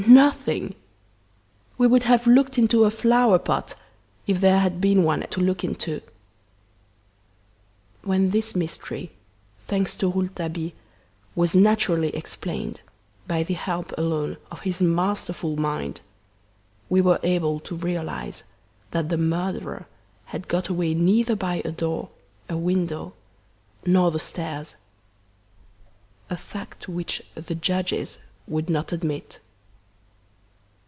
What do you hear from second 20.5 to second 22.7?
away neither by a door, a